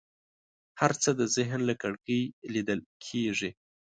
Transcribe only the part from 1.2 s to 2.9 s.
ذهن له کړکۍ لیدل